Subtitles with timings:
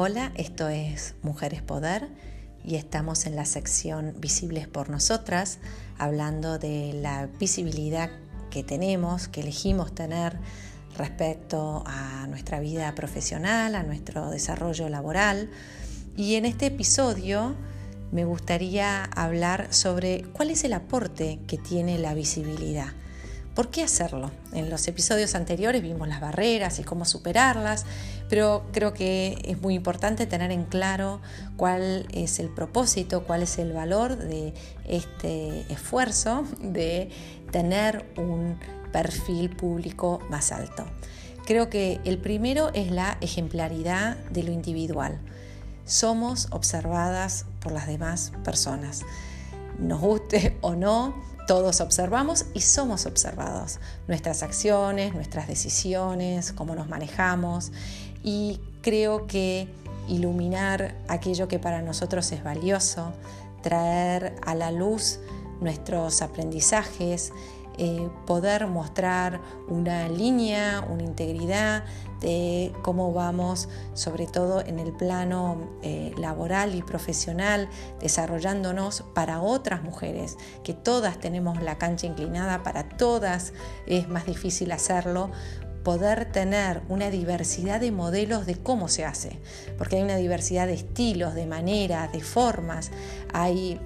[0.00, 2.08] Hola, esto es Mujeres Poder
[2.64, 5.58] y estamos en la sección Visibles por Nosotras,
[5.98, 8.08] hablando de la visibilidad
[8.48, 10.38] que tenemos, que elegimos tener
[10.96, 15.50] respecto a nuestra vida profesional, a nuestro desarrollo laboral.
[16.16, 17.56] Y en este episodio
[18.12, 22.92] me gustaría hablar sobre cuál es el aporte que tiene la visibilidad.
[23.58, 24.30] ¿Por qué hacerlo?
[24.52, 27.86] En los episodios anteriores vimos las barreras y cómo superarlas,
[28.28, 31.20] pero creo que es muy importante tener en claro
[31.56, 34.54] cuál es el propósito, cuál es el valor de
[34.86, 37.10] este esfuerzo de
[37.50, 38.60] tener un
[38.92, 40.84] perfil público más alto.
[41.44, 45.18] Creo que el primero es la ejemplaridad de lo individual.
[45.84, 49.02] Somos observadas por las demás personas.
[49.80, 53.80] Nos guste o no, todos observamos y somos observados.
[54.06, 57.72] Nuestras acciones, nuestras decisiones, cómo nos manejamos.
[58.22, 59.66] Y creo que
[60.08, 63.14] iluminar aquello que para nosotros es valioso,
[63.62, 65.20] traer a la luz
[65.62, 67.32] nuestros aprendizajes,
[67.78, 71.84] eh, poder mostrar una línea, una integridad
[72.20, 77.68] de cómo vamos, sobre todo en el plano eh, laboral y profesional,
[78.00, 83.52] desarrollándonos para otras mujeres, que todas tenemos la cancha inclinada, para todas
[83.86, 85.30] es más difícil hacerlo,
[85.84, 89.38] poder tener una diversidad de modelos de cómo se hace,
[89.78, 92.90] porque hay una diversidad de estilos, de maneras, de formas,
[93.32, 93.80] hay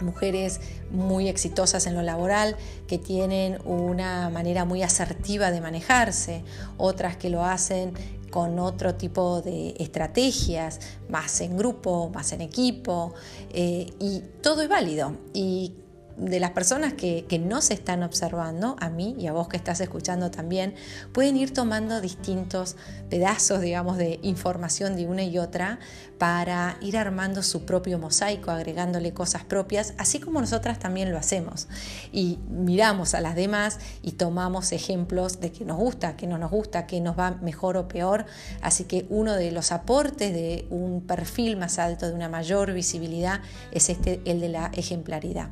[0.00, 6.44] mujeres muy exitosas en lo laboral que tienen una manera muy asertiva de manejarse,
[6.76, 7.94] otras que lo hacen
[8.30, 13.14] con otro tipo de estrategias, más en grupo, más en equipo,
[13.50, 15.12] eh, y todo es válido.
[15.32, 15.72] Y
[16.16, 19.80] de las personas que, no se están observando, a mí y a vos que estás
[19.80, 20.74] escuchando también,
[21.12, 22.76] pueden ir tomando distintos
[23.10, 25.78] pedazos, digamos, de información de una y otra
[26.18, 31.68] para ir armando su propio mosaico, agregándole cosas propias, así como nosotras también lo hacemos.
[32.10, 36.50] Y miramos a las demás y tomamos ejemplos de que nos gusta, que no nos
[36.50, 38.24] gusta, que nos va mejor o peor.
[38.62, 43.40] Así que uno de los aportes de un perfil más alto, de una mayor visibilidad,
[43.72, 45.50] es este, el de la ejemplaridad.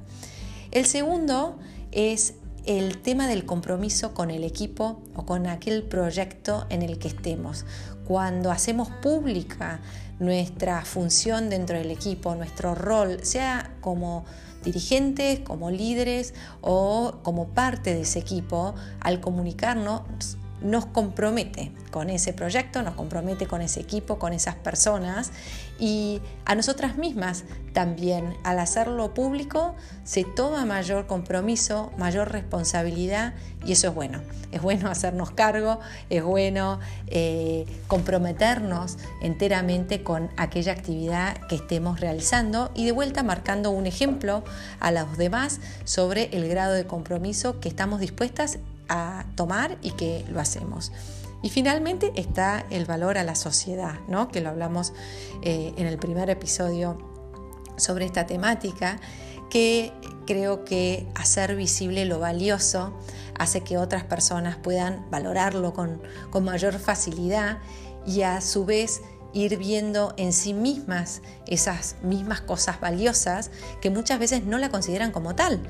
[0.75, 1.57] El segundo
[1.93, 2.35] es
[2.67, 7.65] el tema del compromiso con el equipo o con aquel proyecto en el que estemos.
[8.05, 9.81] Cuando hacemos pública
[10.19, 14.25] nuestra función dentro del equipo, nuestro rol, sea como
[14.65, 20.03] dirigentes, como líderes o como parte de ese equipo, al comunicarnos
[20.65, 25.31] nos compromete con ese proyecto, nos compromete con ese equipo, con esas personas
[25.79, 33.73] y a nosotras mismas también al hacerlo público se toma mayor compromiso, mayor responsabilidad y
[33.73, 34.23] eso es bueno.
[34.53, 35.81] Es bueno hacernos cargo,
[36.11, 43.71] es bueno eh, comprometernos enteramente con aquella actividad que estemos realizando y de vuelta marcando
[43.71, 44.45] un ejemplo
[44.81, 48.59] a los demás sobre el grado de compromiso que estamos dispuestas
[48.89, 50.93] a tomar y que lo hacemos.
[51.43, 54.29] Y finalmente está el valor a la sociedad, ¿no?
[54.29, 54.95] que lo hablamos
[55.43, 56.97] eh, en el primer episodio
[57.77, 58.99] sobre esta temática,
[59.51, 59.93] que
[60.27, 62.99] creo que hacer visible lo valioso
[63.39, 67.59] hace que otras personas puedan valorarlo con, con mayor facilidad
[68.07, 69.03] y a su vez
[69.35, 73.51] ir viendo en sí mismas esas mismas cosas valiosas
[73.83, 75.61] que muchas veces no la consideran como tal.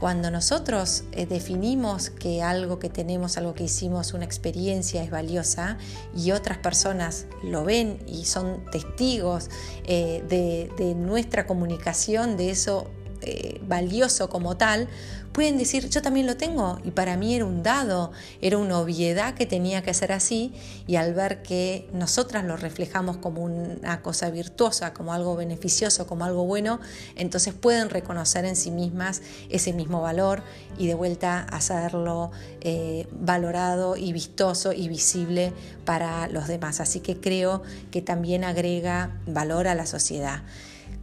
[0.00, 5.76] Cuando nosotros eh, definimos que algo que tenemos, algo que hicimos, una experiencia es valiosa
[6.16, 9.50] y otras personas lo ven y son testigos
[9.84, 12.90] eh, de, nuestra comunicación, de eso
[13.22, 14.88] eh, valioso como tal,
[15.32, 18.10] pueden decir, yo también lo tengo y para mí era un dado,
[18.40, 20.52] era una obviedad que tenía que ser así
[20.86, 26.24] y al ver que nosotras lo reflejamos como una cosa virtuosa, como algo beneficioso, como
[26.24, 26.80] algo bueno,
[27.16, 30.42] entonces pueden reconocer en sí mismas ese mismo valor
[30.78, 35.52] y de vuelta hacerlo eh, valorado y vistoso y visible
[35.84, 36.80] para los demás.
[36.80, 40.42] Así que creo que también agrega valor a la sociedad.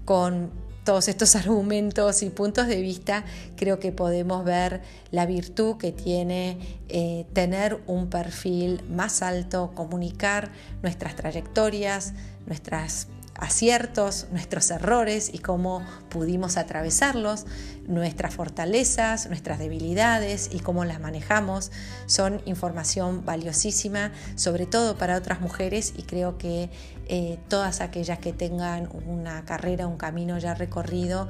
[0.05, 0.51] Con
[0.87, 3.25] todos estos argumentos y puntos de vista,
[3.57, 4.81] creo que podemos ver
[5.11, 6.57] la virtud que tiene
[6.87, 10.49] eh, tener un perfil más alto, comunicar
[10.81, 12.13] nuestras trayectorias,
[12.45, 17.45] nuestras aciertos, nuestros errores y cómo pudimos atravesarlos,
[17.87, 21.71] nuestras fortalezas, nuestras debilidades y cómo las manejamos,
[22.05, 26.69] son información valiosísima, sobre todo para otras mujeres y creo que
[27.07, 31.27] eh, todas aquellas que tengan una carrera, un camino ya recorrido,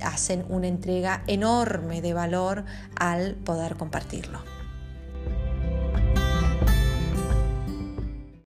[0.00, 2.64] hacen una entrega enorme de valor
[2.96, 4.61] al poder compartirlo.